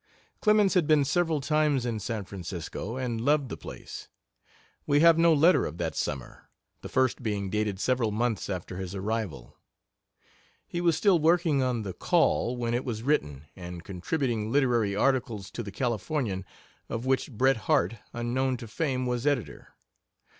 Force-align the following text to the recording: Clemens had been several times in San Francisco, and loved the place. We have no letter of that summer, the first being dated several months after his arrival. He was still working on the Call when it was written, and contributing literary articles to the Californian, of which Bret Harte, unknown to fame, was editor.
Clemens 0.41 0.73
had 0.73 0.87
been 0.87 1.05
several 1.05 1.39
times 1.41 1.85
in 1.85 1.99
San 1.99 2.25
Francisco, 2.25 2.97
and 2.97 3.21
loved 3.21 3.49
the 3.49 3.55
place. 3.55 4.07
We 4.87 5.01
have 5.01 5.19
no 5.19 5.31
letter 5.31 5.63
of 5.67 5.77
that 5.77 5.95
summer, 5.95 6.49
the 6.81 6.89
first 6.89 7.21
being 7.21 7.51
dated 7.51 7.79
several 7.79 8.09
months 8.09 8.49
after 8.49 8.77
his 8.77 8.95
arrival. 8.95 9.59
He 10.65 10.81
was 10.81 10.97
still 10.97 11.19
working 11.19 11.61
on 11.61 11.83
the 11.83 11.93
Call 11.93 12.57
when 12.57 12.73
it 12.73 12.83
was 12.83 13.03
written, 13.03 13.45
and 13.55 13.83
contributing 13.83 14.51
literary 14.51 14.95
articles 14.95 15.51
to 15.51 15.61
the 15.61 15.71
Californian, 15.71 16.45
of 16.89 17.05
which 17.05 17.29
Bret 17.31 17.57
Harte, 17.69 17.97
unknown 18.11 18.57
to 18.57 18.67
fame, 18.67 19.05
was 19.05 19.27
editor. 19.27 19.75